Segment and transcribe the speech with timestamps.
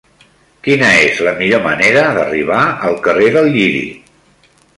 [0.67, 3.87] Quina és la millor manera d'arribar al carrer del Lliri?